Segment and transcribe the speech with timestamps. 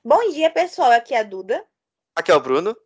[0.00, 0.90] Bom dia, pessoal.
[0.90, 1.64] Aqui é a Duda.
[2.16, 2.76] Aqui é o Bruno.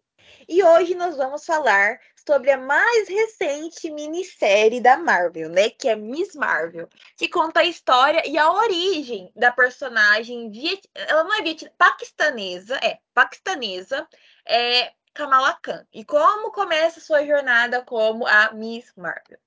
[0.48, 5.70] E hoje nós vamos falar sobre a mais recente minissérie da Marvel, né?
[5.70, 10.88] Que é Miss Marvel, que conta a história e a origem da personagem viet...
[10.94, 11.70] ela não é viet...
[11.78, 14.06] paquistanesa, é paquistanesa,
[14.46, 15.86] é Kamala Khan.
[15.92, 19.38] E como começa sua jornada como a Miss Marvel.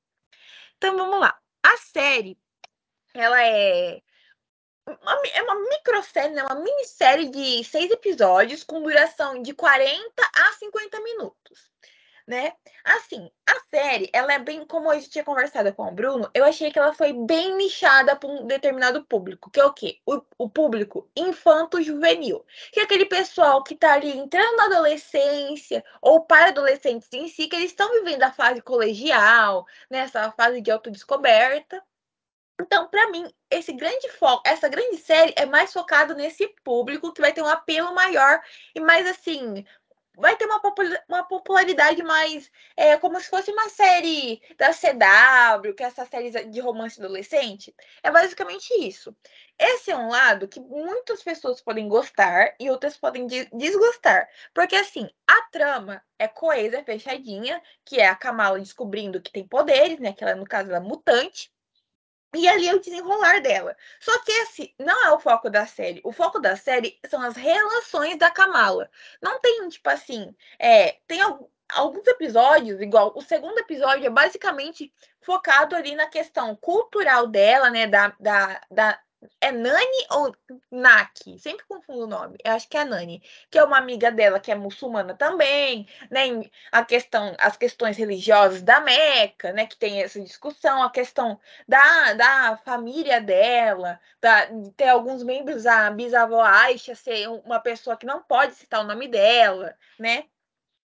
[0.78, 1.38] Então vamos lá.
[1.62, 2.38] A série
[3.14, 4.02] ela é
[5.02, 6.44] uma, é uma microsérie, né?
[6.44, 10.02] uma minissérie de seis episódios com duração de 40
[10.36, 11.70] a 50 minutos.
[12.28, 12.54] Né?
[12.84, 16.72] Assim, a série, ela é bem, como eu tinha conversado com o Bruno, eu achei
[16.72, 20.00] que ela foi bem nichada para um determinado público, que é o quê?
[20.06, 26.22] O, o público infanto-juvenil, que é aquele pessoal que está ali entrando na adolescência, ou
[26.22, 30.34] para adolescentes em si, que eles estão vivendo a fase colegial, nessa né?
[30.38, 31.84] fase de autodescoberta,
[32.60, 37.22] então, para mim, esse grande foco, essa grande série é mais focado nesse público que
[37.22, 38.42] vai ter um apelo maior
[38.76, 39.66] e mais assim,
[40.20, 40.62] vai ter uma,
[41.08, 46.32] uma popularidade mais é, como se fosse uma série da CW, que é essa série
[46.46, 47.74] de romance adolescente.
[48.04, 49.16] É basicamente isso.
[49.58, 54.28] Esse é um lado que muitas pessoas podem gostar e outras podem desgostar.
[54.54, 60.00] Porque, assim, a trama é coesa, fechadinha, que é a Kamala descobrindo que tem poderes,
[60.00, 60.14] né?
[60.14, 61.52] Que ela, no caso, ela é mutante.
[62.36, 63.76] E ali é o desenrolar dela.
[64.00, 66.00] Só que esse não é o foco da série.
[66.04, 68.90] O foco da série são as relações da Kamala.
[69.22, 71.22] Não tem, tipo assim, é, tem
[71.70, 77.88] alguns episódios, igual o segundo episódio é basicamente focado ali na questão cultural dela, né,
[77.88, 79.00] da, da, da
[79.42, 80.36] é Nani ou
[80.72, 81.38] Naki?
[81.40, 82.38] Sempre confundo o nome.
[82.44, 86.50] Eu acho que é Nani, que é uma amiga dela que é muçulmana também, né?
[86.72, 89.66] A questão, as questões religiosas da Meca, né?
[89.66, 95.66] Que tem essa discussão, a questão da, da família dela, da, de ter alguns membros,
[95.66, 100.26] a bisavó Aisha ser uma pessoa que não pode citar o nome dela, né?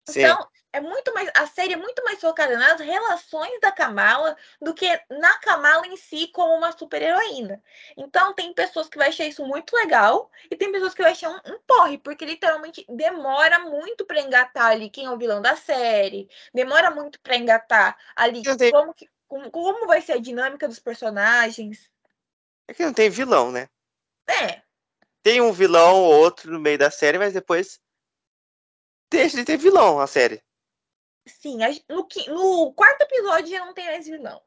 [0.08, 0.22] Sim.
[0.22, 1.30] Então, é muito mais.
[1.36, 5.98] A série é muito mais focada nas relações da Kamala do que na Kamala em
[5.98, 7.62] si como uma super-heroína.
[7.96, 11.30] Então, tem pessoas que vai achar isso muito legal e tem pessoas que vai achar
[11.30, 15.56] um, um porre, porque literalmente demora muito para engatar ali quem é o vilão da
[15.56, 18.42] série, demora muito para engatar ali
[18.72, 21.90] como, que, como, como vai ser a dinâmica dos personagens.
[22.68, 23.70] É que não tem vilão, né?
[24.28, 24.62] É.
[25.24, 27.80] Tem um vilão ou outro no meio da série, mas depois
[29.10, 30.42] deixa de ter vilão a série.
[31.28, 31.58] Sim,
[31.90, 34.42] no, no quarto episódio já não tem mais vilão.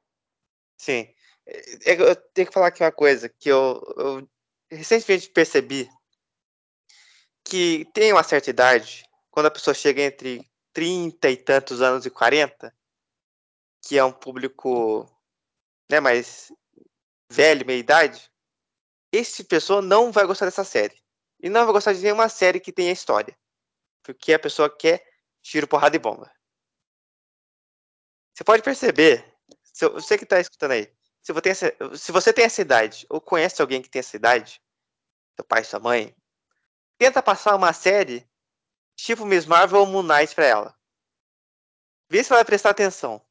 [0.78, 1.12] Sim.
[1.46, 4.28] É, eu tenho que falar aqui uma coisa que eu, eu
[4.70, 5.90] recentemente percebi
[7.44, 12.10] que tem uma certa idade, quando a pessoa chega entre 30 e tantos anos e
[12.10, 12.74] 40,
[13.82, 15.08] que é um público
[15.90, 16.52] né, mais
[17.30, 18.30] velho, meia idade,
[19.12, 20.98] esse pessoa não vai gostar dessa série.
[21.42, 23.36] E não vai gostar de nenhuma série que tenha história.
[24.02, 25.04] Porque a pessoa quer
[25.42, 26.30] tiro, porrada e bomba.
[28.34, 29.24] Você pode perceber,
[29.62, 33.06] se você que está escutando aí, se você, tem essa, se você tem essa idade,
[33.10, 34.62] ou conhece alguém que tem essa idade,
[35.36, 36.16] seu pai, sua mãe,
[36.98, 38.28] tenta passar uma série
[38.96, 40.74] tipo Miss Marvel ou Moon Knight pra ela.
[42.08, 43.24] Vê se ela vai prestar atenção.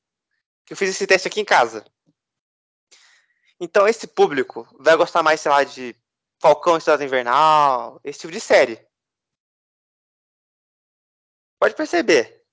[0.66, 1.86] Que eu fiz esse teste aqui em casa.
[3.59, 5.96] Então esse público vai gostar mais, sei lá, de
[6.40, 8.88] Falcão Estrada Invernal, esse tipo de série.
[11.59, 12.43] Pode perceber.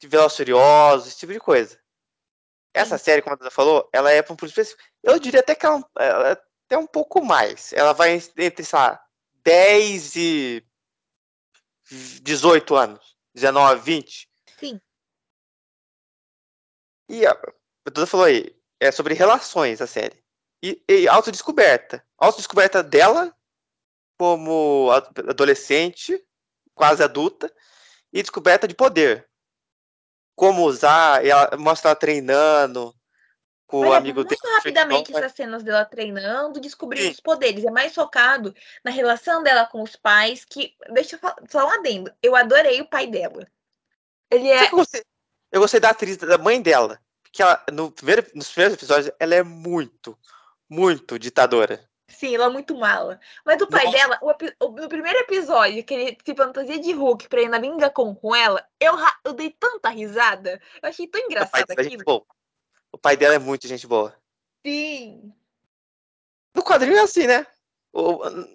[0.00, 1.78] De Velozes Furiosos, esse tipo de coisa.
[2.74, 3.04] Essa Sim.
[3.04, 4.88] série, como a Duda falou, ela é para um público específico.
[5.02, 7.72] Eu diria até que ela, ela é até um pouco mais.
[7.72, 9.02] Ela vai entre, sei lá,
[9.42, 10.66] 10 e
[12.22, 13.16] 18 anos.
[13.34, 14.30] 19, 20.
[14.58, 14.80] Sim.
[17.08, 20.22] E a, a Duda falou aí, é sobre relações a série.
[20.62, 22.04] E, e autodescoberta.
[22.18, 23.34] Autodescoberta dela
[24.18, 24.90] como
[25.28, 26.20] adolescente,
[26.74, 27.52] quase adulta,
[28.12, 29.28] e descoberta de poder
[30.34, 32.94] como usar, e ela mostra ela treinando
[33.66, 34.54] com Olha, o amigo muito dele.
[34.54, 37.64] rapidamente essas cenas dela treinando, descobrindo os poderes.
[37.64, 38.54] É mais focado
[38.84, 40.74] na relação dela com os pais, que.
[40.92, 42.10] Deixa eu falar, só um adendo.
[42.22, 43.46] Eu adorei o pai dela.
[44.30, 44.66] Ele é.
[44.66, 45.02] Eu gostei,
[45.52, 46.98] eu gostei da atriz, da mãe dela.
[47.22, 50.16] Porque ela, no primeiro, nos primeiros episódios, ela é muito,
[50.68, 51.87] muito ditadora.
[52.08, 53.20] Sim, ela é muito mala.
[53.44, 53.98] Mas o pai Nossa.
[53.98, 57.58] dela, o, o, no primeiro episódio, que ele se fantasia de Hulk pra ir na
[57.58, 58.94] Vinga com, com ela, eu,
[59.24, 60.60] eu dei tanta risada.
[60.82, 62.26] Eu achei tão engraçado o aquilo.
[62.90, 64.14] O pai dela é muito gente boa.
[64.66, 65.32] Sim.
[66.54, 67.46] No quadrinho é assim, né?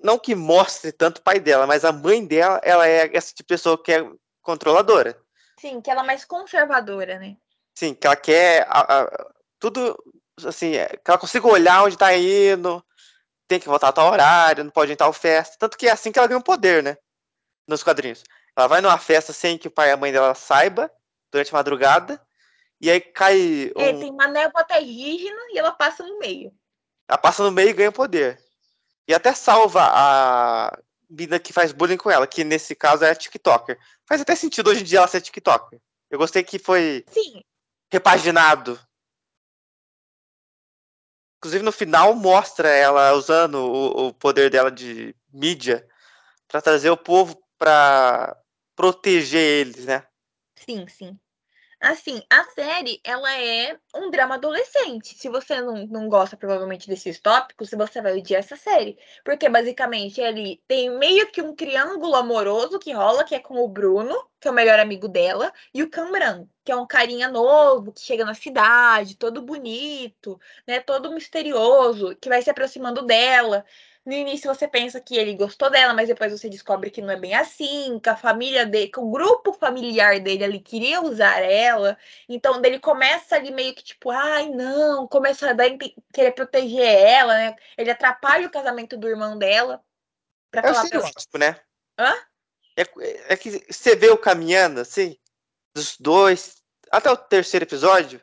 [0.03, 3.43] Não que mostre tanto o pai dela, mas a mãe dela, ela é essa tipo
[3.43, 4.09] de pessoa que é
[4.41, 5.17] controladora.
[5.59, 7.37] Sim, que ela é mais conservadora, né?
[7.75, 9.97] Sim, que ela quer a, a, tudo
[10.45, 12.83] assim, é, que ela consiga olhar onde tá indo,
[13.47, 15.55] tem que voltar a tal horário, não pode entrar ao festa.
[15.59, 16.97] Tanto que é assim que ela ganha o poder, né?
[17.67, 18.23] nos quadrinhos.
[18.55, 20.91] Ela vai numa festa sem que o pai e a mãe dela saiba,
[21.31, 22.21] durante a madrugada,
[22.79, 23.81] e aí cai um...
[23.81, 26.53] É, tem uma névoa terrígena e ela passa no meio.
[27.07, 28.39] Ela passa no meio e ganha poder.
[29.07, 30.77] E até salva a
[31.09, 33.79] menina que faz bullying com ela, que nesse caso é a TikToker.
[34.07, 35.79] Faz até sentido hoje em dia ela ser TikToker.
[36.09, 37.41] Eu gostei que foi Sim.
[37.91, 38.79] repaginado.
[41.43, 45.85] Inclusive no final mostra ela usando o, o poder dela de mídia
[46.47, 48.33] para trazer o povo para
[48.77, 50.07] proteger eles, né?
[50.55, 51.19] Sim, sim.
[51.85, 55.17] Assim, a série, ela é um drama adolescente.
[55.17, 58.97] Se você não, não gosta, provavelmente, desses tópicos, você vai odiar essa série.
[59.21, 63.67] Porque, basicamente, ele tem meio que um triângulo amoroso que rola, que é com o
[63.67, 67.91] Bruno, que é o melhor amigo dela, e o Cameron, que é um carinha novo,
[67.91, 70.79] que chega na cidade, todo bonito, né?
[70.79, 73.65] Todo misterioso, que vai se aproximando dela.
[74.05, 77.15] No início você pensa que ele gostou dela, mas depois você descobre que não é
[77.15, 81.97] bem assim, que a família dele, que o grupo familiar dele ali queria usar ela.
[82.27, 85.55] Então ele começa ali meio que tipo, ai não, começa a
[86.13, 87.55] querer proteger ela, né?
[87.77, 89.81] Ele atrapalha o casamento do irmão dela.
[90.51, 91.59] Pra é falar o estereótipo, né?
[91.97, 92.13] Hã?
[92.75, 95.17] É, é que você vê o caminhando, assim,
[95.73, 96.61] dos dois,
[96.91, 98.21] até o terceiro episódio,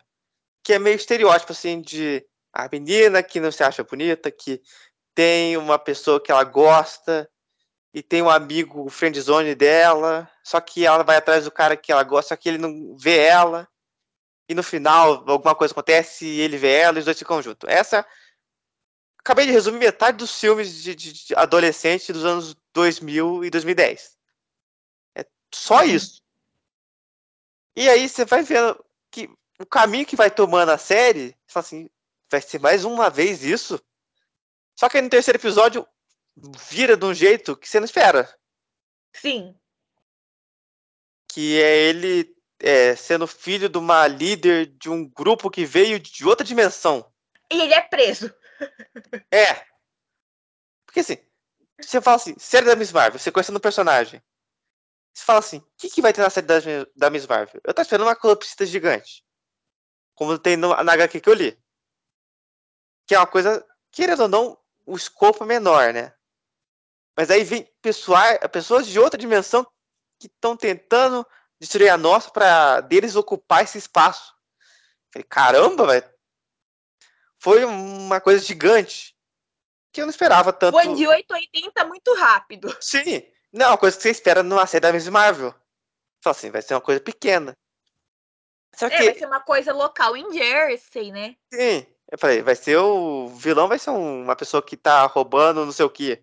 [0.62, 4.60] que é meio estereótipo, assim, de a menina que não se acha bonita, que
[5.20, 7.30] tem uma pessoa que ela gosta
[7.92, 12.02] e tem um amigo friendzone dela, só que ela vai atrás do cara que ela
[12.02, 13.68] gosta, só que ele não vê ela.
[14.48, 17.68] E no final, alguma coisa acontece e ele vê ela e os dois ficam juntos.
[17.68, 18.06] Essa.
[19.18, 24.16] Acabei de resumir metade dos filmes de, de, de adolescente dos anos 2000 e 2010.
[25.18, 26.22] É só isso.
[27.76, 29.28] E aí você vai vendo que
[29.60, 31.90] o caminho que vai tomando a série, você fala assim,
[32.30, 33.78] vai ser mais uma vez isso?
[34.80, 35.86] Só que aí no terceiro episódio
[36.70, 38.34] vira de um jeito que você não espera.
[39.14, 39.54] Sim.
[41.30, 46.24] Que é ele é, sendo filho de uma líder de um grupo que veio de
[46.24, 47.12] outra dimensão.
[47.52, 48.34] E ele é preso.
[49.30, 49.66] É.
[50.86, 51.16] Porque assim,
[51.80, 54.22] você fala assim, série da Miss Marvel, você conhecendo o personagem.
[55.14, 56.56] Você fala assim, o que, que vai ter na série da,
[56.94, 57.60] da Miss Marvel?
[57.64, 59.24] Eu tô esperando uma colapsista gigante.
[60.14, 61.58] Como tem no, na HQ que eu li.
[63.06, 66.12] Que é uma coisa, querendo ou não, o escopo menor, né?
[67.16, 69.64] Mas aí vem pessoal, pessoas de outra dimensão
[70.18, 71.26] que estão tentando
[71.58, 74.34] destruir a nossa para deles ocupar esse espaço.
[75.12, 76.10] Falei, caramba, velho.
[77.38, 79.16] Foi uma coisa gigante.
[79.92, 80.72] Que eu não esperava tanto.
[80.72, 82.74] Foi de 880 muito rápido.
[82.80, 83.22] Sim.
[83.52, 85.54] Não, é uma coisa que você espera numa série da Miss Marvel.
[86.22, 87.56] Só assim, vai ser uma coisa pequena.
[88.76, 89.04] Só é, que...
[89.04, 91.36] vai ser uma coisa local em Jersey, né?
[91.52, 91.86] Sim.
[92.10, 95.84] Eu falei, vai ser o vilão vai ser uma pessoa que tá roubando não sei
[95.84, 96.22] o que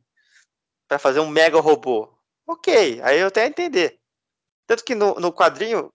[0.88, 2.14] para fazer um mega robô.
[2.46, 4.00] Ok, aí eu até entender.
[4.66, 5.92] Tanto que no, no quadrinho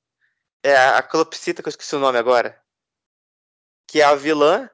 [0.63, 2.63] é a Clopsita, que eu esqueci o nome agora,
[3.87, 4.69] que é a vilã,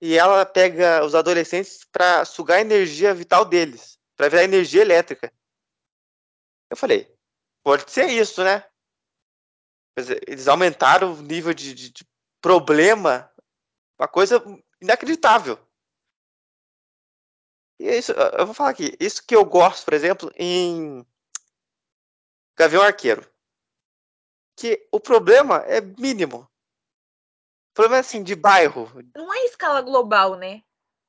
[0.00, 5.32] e ela pega os adolescentes para sugar a energia vital deles, para virar energia elétrica.
[6.70, 7.12] Eu falei,
[7.62, 8.64] pode ser isso, né?
[10.26, 12.08] Eles aumentaram o nível de, de, de
[12.40, 13.29] problema
[14.00, 14.42] uma coisa
[14.80, 15.58] inacreditável.
[17.78, 18.96] E é isso, eu vou falar aqui.
[18.98, 21.06] Isso que eu gosto, por exemplo, em
[22.56, 23.30] Gavião Arqueiro.
[24.56, 26.50] Que o problema é mínimo.
[27.70, 28.90] O problema é assim, de bairro.
[29.14, 30.62] Não é escala global, né?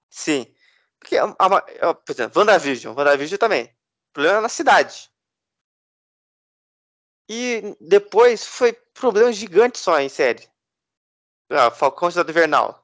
[0.09, 0.53] Sim.
[0.99, 2.95] Porque, a, a, por exemplo, WandaVision.
[2.95, 3.65] WandaVision também.
[3.65, 5.09] O problema é na cidade.
[7.29, 10.49] E depois foi problema gigante só em série.
[11.49, 12.80] Ah, Falcão Cidade Invernal.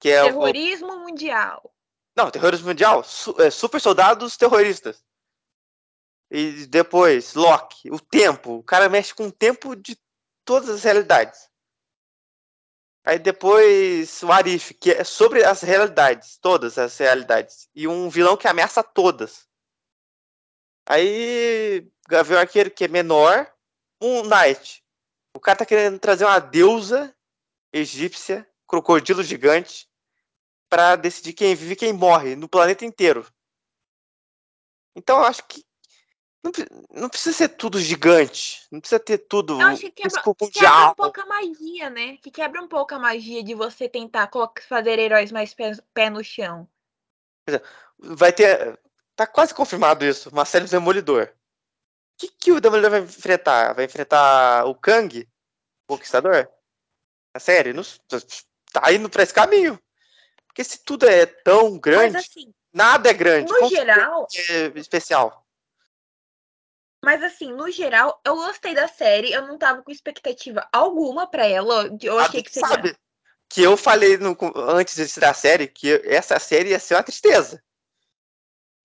[0.00, 1.00] Que é terrorismo o...
[1.00, 1.74] mundial.
[2.16, 3.02] Não, terrorismo mundial.
[3.02, 5.04] Su é, super soldados terroristas.
[6.30, 8.58] E depois, Loki, o tempo.
[8.58, 9.98] O cara mexe com o tempo de
[10.44, 11.48] todas as realidades.
[13.06, 17.68] Aí depois o Arif, que é sobre as realidades, todas as realidades.
[17.74, 19.46] E um vilão que ameaça todas.
[20.86, 23.52] Aí Gavião Arqueiro, que é menor.
[24.00, 24.82] Um Knight.
[25.36, 27.14] O cara tá querendo trazer uma deusa
[27.72, 29.88] egípcia, crocodilo gigante,
[30.68, 33.26] para decidir quem vive e quem morre no planeta inteiro.
[34.96, 35.64] Então eu acho que
[36.42, 36.52] não,
[37.02, 38.66] não, precisa ser tudo gigante.
[38.70, 39.60] Não precisa ter tudo.
[39.60, 40.20] Eu acho que quebra,
[40.52, 42.16] quebra um pouco a magia, né?
[42.18, 44.28] Que quebra um pouco a magia de você tentar
[44.68, 46.68] fazer heróis mais pé, pé no chão.
[47.98, 48.78] Vai ter.
[49.16, 50.28] Tá quase confirmado isso.
[50.28, 51.32] Uma série do Demolidor.
[51.32, 53.72] O que, que o Demolidor vai enfrentar?
[53.72, 55.26] Vai enfrentar o Kang?
[55.88, 56.50] O Conquistador?
[57.34, 57.72] A série?
[57.72, 57.82] Não,
[58.80, 59.80] tá indo pra esse caminho.
[60.46, 63.50] Porque se tudo é tão grande, assim, nada é grande.
[63.50, 64.26] No geral.
[64.48, 65.44] É especial.
[67.02, 69.32] Mas assim, no geral, eu gostei da série.
[69.32, 71.90] Eu não tava com expectativa alguma pra ela.
[72.00, 72.68] Eu achei que seria.
[72.68, 72.96] Sabe
[73.48, 77.02] que eu falei no, antes de assistir a série que essa série ia ser uma
[77.02, 77.62] tristeza.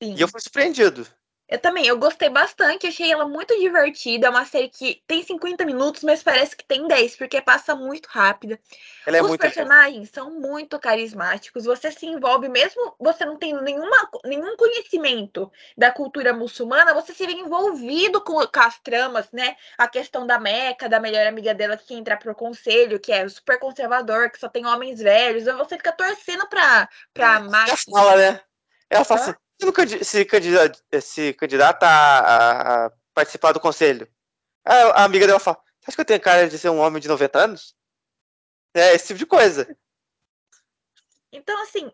[0.02, 0.16] Sim.
[0.16, 1.08] E eu fui surpreendido.
[1.50, 4.28] Eu também, eu gostei bastante, achei ela muito divertida.
[4.28, 8.06] É uma série que tem 50 minutos, mas parece que tem 10, porque passa muito
[8.06, 8.60] rápida.
[9.04, 11.66] Ela é Os muito personagens são muito carismáticos.
[11.66, 17.26] Você se envolve, mesmo você não tendo nenhuma, nenhum conhecimento da cultura muçulmana, você se
[17.26, 19.56] vê envolvido com, com as tramas, né?
[19.76, 23.28] A questão da Meca, da melhor amiga dela que quer entrar pro conselho, que é
[23.28, 25.46] super conservador, que só tem homens velhos.
[25.46, 28.42] Você fica torcendo pra, pra Ela fala, né?
[28.88, 29.34] Ela fala assim,
[30.04, 34.08] se candidata, se candidata a, a participar do conselho.
[34.66, 37.08] Aí A amiga dela fala, acha que eu tenho cara de ser um homem de
[37.08, 37.76] 90 anos?
[38.74, 39.68] É, esse tipo de coisa.
[41.32, 41.92] Então, assim,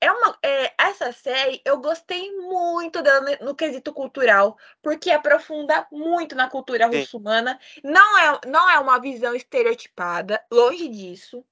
[0.00, 6.34] é uma, é, essa série eu gostei muito dela no quesito cultural, porque aprofunda muito
[6.34, 7.00] na cultura Sim.
[7.00, 7.60] russomana.
[7.84, 11.44] Não é, não é uma visão estereotipada, longe disso.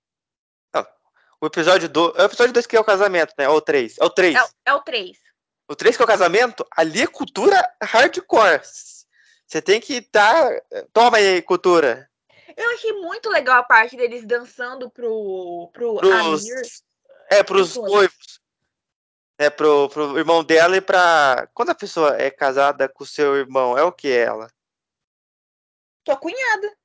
[1.44, 2.16] O episódio 2.
[2.16, 3.46] É o episódio 2 que é o casamento, né?
[3.46, 3.98] Ou o 3.
[4.00, 4.34] É o 3.
[4.34, 5.18] É, é o 3.
[5.68, 8.61] O 3 que é o casamento, ali é cultura hardcore.
[9.47, 10.50] Você tem que estar.
[10.92, 12.11] Toma aí, cultura.
[12.56, 16.62] Eu achei muito legal a parte deles dançando pro, pro Pros, Amir.
[17.30, 18.40] é, pros Pros noivos.
[19.37, 21.49] É, pro, pro irmão dela e pra.
[21.52, 24.49] Quando a pessoa é casada com o seu irmão, é o que ela?
[26.06, 26.76] Sua cunhada.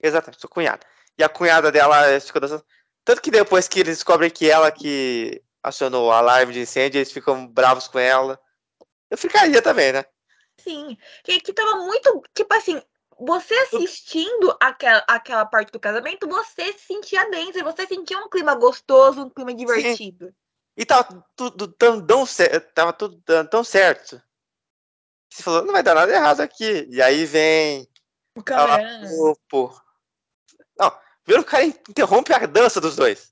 [0.00, 0.86] Exatamente, sua cunhada.
[1.18, 2.64] E a cunhada dela ficou dançando.
[3.04, 7.12] Tanto que depois que eles descobrem que ela que acionou o alarme de incêndio, eles
[7.12, 8.40] ficam bravos com ela.
[9.10, 10.04] Eu ficaria também, né?
[10.60, 10.96] Sim.
[11.22, 12.22] Que, que tava muito.
[12.34, 12.80] Tipo assim,
[13.18, 18.54] você assistindo aquela, aquela parte do casamento, você se sentia dentro, você sentia um clima
[18.54, 20.34] gostoso, um clima divertido.
[20.76, 22.24] E tava tudo tão, tão,
[22.74, 24.20] tava tudo dando tão certo.
[25.32, 26.86] Você falou, não vai dar nada errado aqui.
[26.90, 27.88] E aí vem
[28.36, 29.08] O a Cameron.
[29.08, 29.82] grupo.
[30.78, 30.90] Não,
[31.22, 33.31] primeiro o cara interrompe a dança dos dois.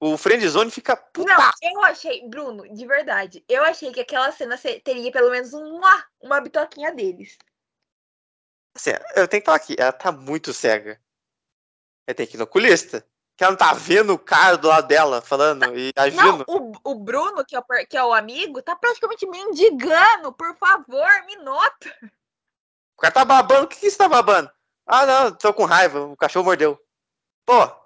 [0.00, 1.30] O friendzone fica puta.
[1.30, 6.04] Não, eu achei, Bruno, de verdade, eu achei que aquela cena teria pelo menos uma,
[6.18, 7.36] uma bitoquinha deles.
[8.74, 10.98] Assim, eu tenho que falar aqui, ela tá muito cega.
[12.06, 13.06] Ela tem que ir no oculista.
[13.36, 16.44] Que ela não tá vendo o cara do lado dela falando e Não, agindo.
[16.46, 20.32] o, o Bruno, que é o, que é o amigo, tá praticamente mendigando.
[20.32, 21.94] Por favor, me nota.
[22.96, 23.64] O cara tá babando.
[23.64, 24.50] O que, que você tá babando?
[24.86, 26.00] Ah, não, tô com raiva.
[26.00, 26.78] O cachorro mordeu.
[27.46, 27.79] Pô.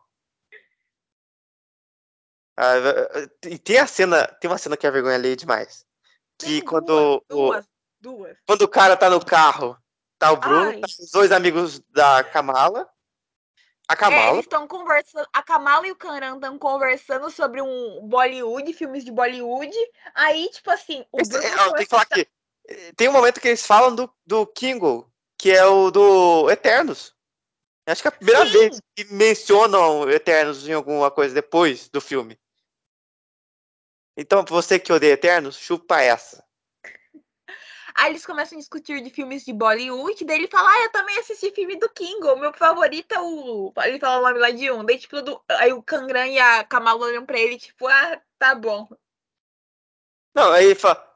[2.57, 2.75] Ah,
[3.47, 4.27] e tem a cena.
[4.41, 5.85] Tem uma cena que é vergonha alheia demais.
[6.39, 6.87] Que Tem quando.
[6.87, 7.67] duas, o- duas,
[8.01, 8.37] duas.
[8.47, 9.77] Quando o cara tá no carro,
[10.19, 10.81] tá o Bruno, Ai.
[10.81, 12.89] tá os dois amigos da Kamala.
[13.87, 14.33] A É, Kamala.
[14.33, 15.29] eles estão conversando.
[15.33, 19.77] A Kamala e o Karan estão conversando sobre um Bollywood, filmes de Bollywood.
[20.15, 21.45] Aí, tipo assim, o Bruno.
[21.45, 22.27] é, que falar aqui.
[22.69, 27.13] eh, Tem um momento que eles falam do, do Kingo, que é o do Eternos.
[27.87, 28.53] Acho que é a primeira Sim.
[28.53, 32.41] vez que mencionam Eternos em alguma coisa depois do filme.
[34.17, 36.45] Então, você que odeia Eternos, chupa essa.
[37.97, 40.25] Aí eles começam a discutir de filmes de Bollywood.
[40.25, 42.27] Daí ele fala: Ah, eu também assisti filme do King.
[42.27, 43.73] O meu favorito é o.
[43.85, 44.85] Ele fala o nome lá de um.
[44.85, 45.41] Daí, tipo, do...
[45.49, 48.89] aí o Kangran e a Kamala olham pra ele, tipo, ah, tá bom.
[50.35, 51.09] Não, aí fala,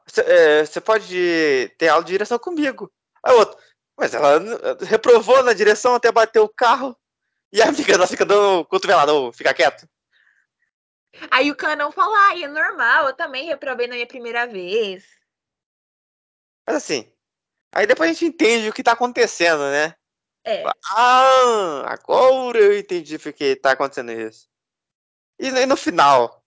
[0.65, 2.89] você pode ter aula de direção comigo.
[3.21, 3.59] Aí o outro,
[3.97, 4.39] mas ela
[4.85, 6.97] reprovou na direção até bater o carro.
[7.51, 9.85] E a amiga dela fica dando cotovelada, fica quieto.
[11.31, 15.05] Aí o Kanan fala: Ah, é normal, eu também reprovei na minha primeira vez.
[16.67, 17.11] Mas assim,
[17.73, 19.95] aí depois a gente entende o que tá acontecendo, né?
[20.45, 20.63] É.
[20.91, 24.47] Ah, agora eu entendi porque tá acontecendo isso.
[25.39, 26.43] E aí no final,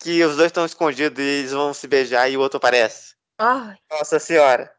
[0.00, 3.14] que os dois estão escondidos e eles vão se beijar e o outro aparece.
[3.38, 3.76] Ai.
[3.90, 4.74] Nossa senhora.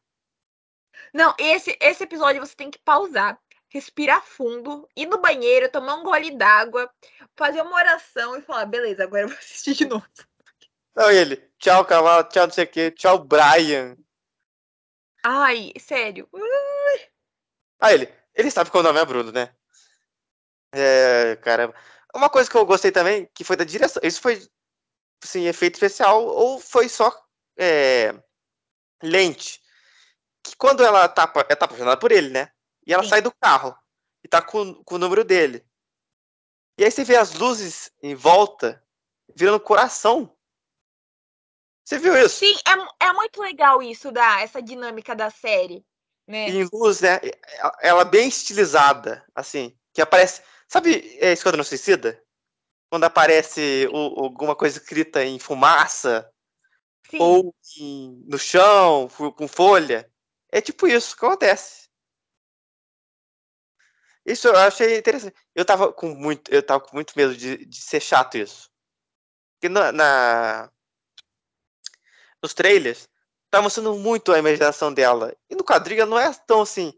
[1.13, 3.39] Não, esse, esse episódio você tem que pausar,
[3.75, 6.89] respirar fundo, ir no banheiro, tomar um gole d'água,
[7.36, 10.08] fazer uma oração e falar: beleza, agora eu vou assistir de novo.
[10.96, 13.98] Não, ele, tchau, cavalo, tchau, não sei o que, tchau, Brian.
[15.22, 16.29] Ai, sério.
[17.82, 19.53] Ah, ele, ele sabe que o nome é Bruno, né?
[20.72, 21.75] É, caramba.
[22.15, 24.01] Uma coisa que eu gostei também, que foi da direção.
[24.05, 24.41] Isso foi,
[25.22, 27.13] assim, efeito especial ou foi só
[27.58, 28.15] é,
[29.03, 29.62] lente.
[30.41, 32.54] Que quando ela tá, ela tá apaixonada por ele, né?
[32.85, 33.09] E ela Sim.
[33.09, 33.77] sai do carro
[34.23, 35.65] e tá com, com o número dele.
[36.77, 38.83] E aí você vê as luzes em volta
[39.35, 40.35] virando coração.
[41.83, 42.39] Você viu isso?
[42.39, 42.55] Sim,
[42.99, 45.85] é, é muito legal isso, da, essa dinâmica da série,
[46.27, 46.49] né?
[46.49, 47.19] em luz, né?
[47.81, 50.41] Ela bem estilizada, assim, que aparece.
[50.67, 52.21] Sabe é, Esquadrão Suicida?
[52.89, 56.29] Quando aparece o- alguma coisa escrita em fumaça
[57.09, 57.19] Sim.
[57.19, 60.11] ou em- no chão, com folha.
[60.51, 61.84] É tipo isso que acontece.
[64.25, 65.36] Isso eu achei interessante.
[65.53, 68.70] Eu tava com muito, eu tava com muito medo de, de ser chato isso.
[69.53, 70.72] Porque na, na
[72.41, 73.08] nos trailers
[73.50, 75.36] tá mostrando muito a imaginação dela.
[75.50, 76.94] E no quadrinho não é tão assim.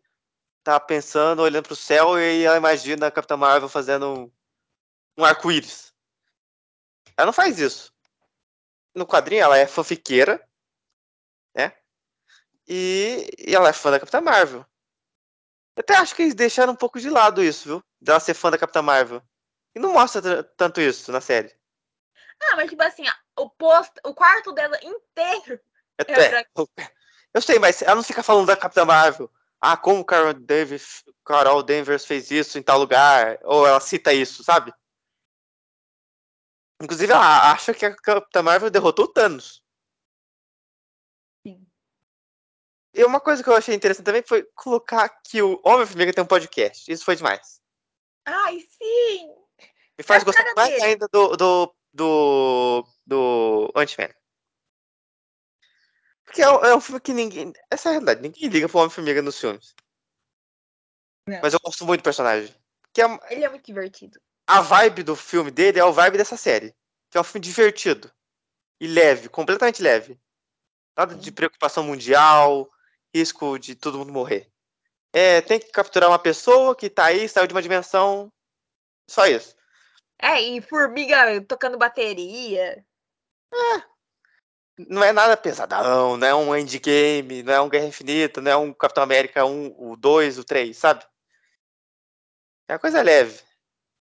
[0.64, 4.32] Tá pensando, olhando pro céu e ela imagina a Capitã Marvel fazendo um,
[5.18, 5.94] um arco-íris.
[7.18, 7.94] Ela não faz isso.
[8.96, 10.46] No quadrinho ela é fanfiqueira,
[11.56, 11.74] né?
[12.68, 14.66] E, e ela é fã da Capitã Marvel.
[15.78, 17.84] Eu até acho que eles deixaram um pouco de lado isso, viu?
[18.02, 19.22] Dela ser fã da Capitã Marvel.
[19.76, 21.56] E não mostra tanto isso na série.
[22.42, 23.04] Ah, mas tipo assim,
[23.38, 25.60] o post, o quarto dela inteiro
[26.00, 26.48] é, é.
[27.32, 29.32] Eu sei, mas ela não fica falando da Capitã Marvel.
[29.62, 33.38] Ah, como Carol Davis, Carol Danvers fez isso em tal lugar.
[33.44, 34.74] Ou ela cita isso, sabe?
[36.82, 39.64] Inclusive, ela acha que a Capitã Marvel derrotou o Thanos.
[43.08, 46.92] Uma coisa que eu achei interessante também foi colocar que o Homem-Formiga tem um podcast.
[46.92, 47.60] Isso foi demais.
[48.26, 49.34] Ai, sim!
[49.98, 50.84] Me faz é gostar mais dele.
[50.84, 54.10] ainda do, do, do, do Ant-Man.
[56.26, 57.54] Porque é um, é um, filme que ninguém.
[57.72, 59.74] Essa é a realidade, ninguém liga pro Homem-Formiga nos filmes.
[61.28, 61.40] Não.
[61.42, 62.54] Mas eu gosto muito do personagem.
[62.94, 64.20] Que é, Ele é muito divertido.
[64.46, 66.76] A vibe do filme dele é a vibe dessa série.
[67.10, 68.12] Que é um filme divertido.
[68.80, 70.20] E leve, completamente leve.
[70.96, 72.70] Nada de preocupação mundial,
[73.14, 74.52] risco de todo mundo morrer.
[75.14, 78.32] É, tem que capturar uma pessoa que tá aí, saiu de uma dimensão.
[79.10, 79.56] Só isso.
[80.20, 82.86] É, e formiga tocando bateria.
[83.54, 83.98] É.
[84.88, 88.58] Não é nada pesadão, não é um endgame, não é um Guerra Infinita, não é
[88.58, 91.04] um Capitão América 1, o 2, o 3, sabe?
[92.68, 93.42] É uma coisa leve.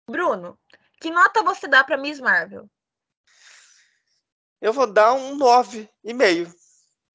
[0.08, 0.58] Bruno,
[1.00, 2.68] que nota você dá pra Miss Marvel?
[4.60, 6.54] Eu vou dar um 9,5.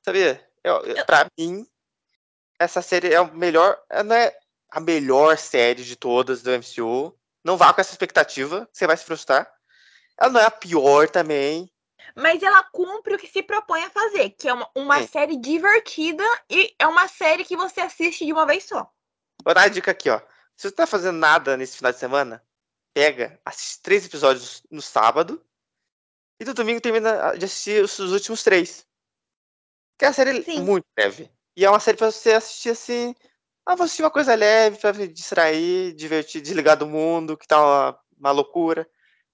[0.03, 0.43] Sabia?
[0.65, 1.05] Eu, eu...
[1.05, 1.63] Pra mim,
[2.59, 3.79] essa série é o melhor.
[4.03, 4.35] Não é
[4.71, 7.15] a melhor série de todas do MCU.
[7.43, 9.47] Não vá com essa expectativa, você vai se frustrar.
[10.17, 11.71] Ela não é a pior também.
[12.15, 16.23] Mas ela cumpre o que se propõe a fazer, que é uma, uma série divertida
[16.49, 18.91] e é uma série que você assiste de uma vez só.
[19.43, 20.19] Vou dar uma dica aqui, ó.
[20.55, 22.43] Se você tá fazendo nada nesse final de semana,
[22.93, 25.43] pega, assiste três episódios no sábado
[26.39, 28.87] e no domingo termina de assistir os últimos três.
[29.97, 30.61] Que é uma série Sim.
[30.61, 31.29] muito leve.
[31.55, 33.15] E é uma série pra você assistir assim,
[33.65, 37.59] ah, vou assistir uma coisa leve pra me distrair, divertir, desligar do mundo, que tá
[37.59, 38.87] uma, uma loucura.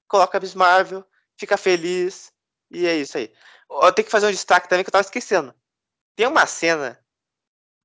[0.08, 1.06] Coloca a Miss Marvel,
[1.38, 2.32] fica feliz,
[2.70, 3.34] e é isso aí.
[3.70, 5.54] Eu tenho que fazer um destaque também que eu tava esquecendo.
[6.16, 7.04] Tem uma cena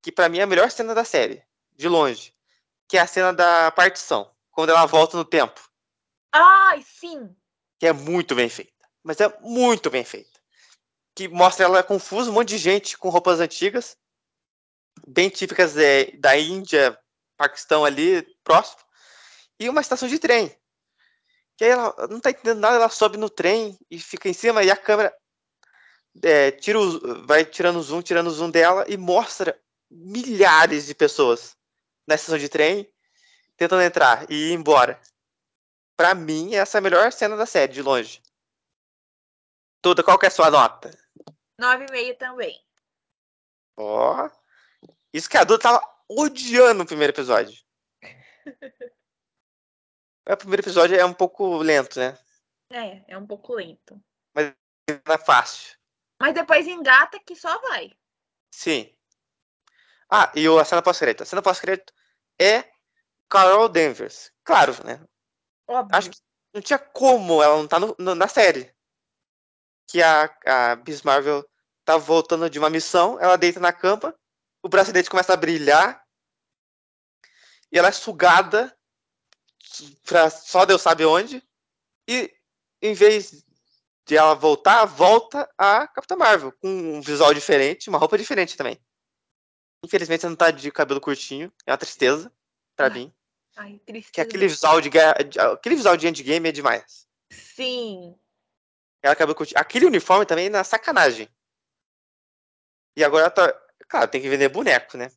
[0.01, 1.43] que para mim é a melhor cena da série,
[1.75, 2.33] de longe,
[2.87, 5.59] que é a cena da partição, quando ela volta no tempo.
[6.31, 7.35] Ai, sim.
[7.79, 10.36] Que é muito bem feita, mas é muito bem feita.
[11.17, 13.97] Que mostra ela confusa, um monte de gente com roupas antigas,
[15.07, 16.95] bem típicas é, da Índia,
[17.35, 18.83] Paquistão ali, próximo,
[19.59, 20.55] e uma estação de trem.
[21.57, 24.63] Que aí ela não tá entendendo nada, ela sobe no trem e fica em cima,
[24.63, 25.11] e a câmera
[26.21, 31.57] é, tira o, vai tirando o zoom, tirando zoom dela e mostra milhares de pessoas
[32.05, 32.87] na estação de trem
[33.57, 35.01] tentando entrar e ir embora.
[35.95, 38.21] Pra mim, essa é a melhor cena da série, de longe.
[39.81, 41.06] Toda, qual que é a sua nota?
[41.59, 42.63] 9,5 também.
[43.77, 44.25] Ó.
[44.25, 44.31] Oh.
[45.13, 47.57] Isso que a Duda tava odiando o primeiro episódio.
[50.29, 52.17] o primeiro episódio é um pouco lento, né?
[52.71, 54.01] É, é um pouco lento.
[54.35, 54.53] Mas
[55.05, 55.77] não é fácil.
[56.19, 57.91] Mas depois engata que só vai.
[58.51, 58.93] Sim.
[60.09, 61.23] Ah, e a cena pós-crédito.
[61.23, 61.93] A cena pós-crédito
[62.39, 62.71] é
[63.29, 64.31] Carol Danvers.
[64.43, 65.03] Claro, né?
[65.67, 65.97] Óbvio.
[65.97, 66.17] Acho que
[66.53, 68.73] não tinha como ela não tá no, no, na série.
[69.87, 71.47] Que a, a Miss Marvel
[71.85, 74.13] tá voltando de uma missão, ela deita na cama,
[74.61, 76.03] o bracelete começa a brilhar
[77.71, 78.75] e ela é sugada
[80.03, 81.41] pra só Deus sabe onde.
[82.07, 82.33] E
[82.81, 83.43] em vez
[84.05, 88.79] de ela voltar, volta a Capitã Marvel, com um visual diferente, uma roupa diferente também.
[89.83, 92.31] Infelizmente ela não tá de cabelo curtinho, é uma tristeza
[92.75, 93.13] pra ai, mim.
[93.55, 94.13] Ai, tristeza.
[94.13, 95.15] Que aquele visual de guerra,
[95.53, 97.07] aquele visual de endgame é demais.
[97.31, 98.17] Sim.
[99.01, 99.59] Ela cabelo curtinho.
[99.59, 101.29] Aquele uniforme também é na sacanagem.
[102.95, 105.09] E agora ela tá, Claro, tem que vender boneco, né?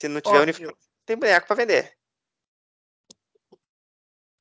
[0.00, 1.96] Se não tiver uniforme, tem boneco pra vender.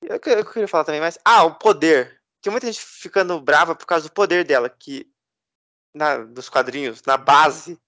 [0.02, 1.18] Eu, eu queria falar também, mas.
[1.24, 2.22] Ah, o poder.
[2.42, 5.12] Tem muita gente ficando brava por causa do poder dela, que
[5.94, 7.80] na, nos quadrinhos, na base,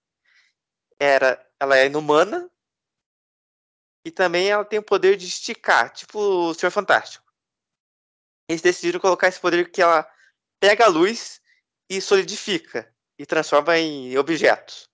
[0.99, 1.43] era.
[1.59, 2.49] Ela é inumana.
[4.05, 7.28] E também ela tem o poder de esticar, tipo o Senhor Fantástico.
[8.49, 10.09] Eles decidiram colocar esse poder que ela
[10.59, 11.39] pega a luz
[11.89, 14.89] e solidifica e transforma em objetos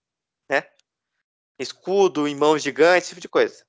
[0.50, 0.68] né?
[1.60, 3.66] escudo em mãos gigantes, esse tipo de coisa.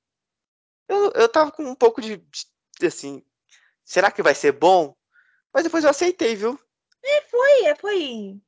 [0.88, 3.24] Eu, eu tava com um pouco de, de, assim,
[3.84, 4.94] será que vai ser bom?
[5.52, 6.58] Mas depois eu aceitei, viu?
[7.02, 8.40] É, foi, é, foi.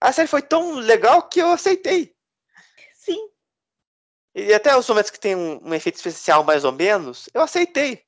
[0.00, 2.14] A série foi tão legal que eu aceitei.
[2.94, 3.30] Sim.
[4.34, 8.04] E até os momentos que tem um, um efeito especial mais ou menos, eu aceitei.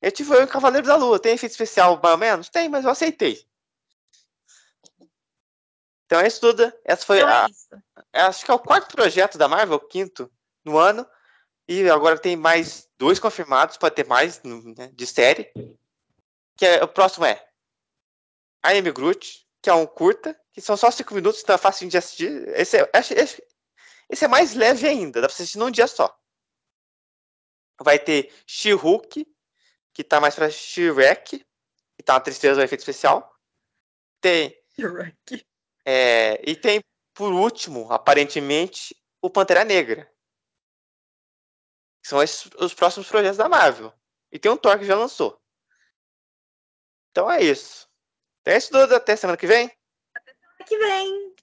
[0.00, 2.48] Eu tive o Cavaleiro da Lua, tem efeito especial mais ou menos?
[2.48, 3.44] Tem, mas eu aceitei.
[6.06, 6.72] Então é isso tudo.
[6.84, 7.48] Essa foi Então é a.
[7.48, 7.68] isso.
[8.12, 10.30] Acho que é o quarto projeto da Marvel, o quinto
[10.64, 11.06] no ano.
[11.68, 15.52] E agora tem mais dois confirmados, pode ter mais né, de série.
[16.56, 17.46] Que é, o próximo é
[18.64, 21.88] I Am Groot, que é um curta, que são só cinco minutos, então é fácil
[21.88, 22.48] de assistir.
[22.48, 23.44] Esse é, esse,
[24.08, 26.16] esse é mais leve ainda, dá pra assistir num dia só.
[27.80, 29.26] Vai ter She-Hulk,
[29.98, 31.44] que tá mais pra She-Wreck,
[31.96, 33.36] que tá uma tristeza, um efeito especial.
[34.20, 34.56] Tem.
[34.78, 35.44] Shrek.
[35.84, 36.80] É, e tem,
[37.12, 40.08] por último, aparentemente, o Pantera Negra.
[42.00, 43.92] Que são esses, os próximos projetos da Marvel.
[44.30, 45.36] E tem um Thor que já lançou.
[47.10, 47.88] Então é isso.
[48.42, 48.94] Então é isso tudo.
[48.94, 49.68] Até semana que vem.
[50.64, 51.34] Que vem.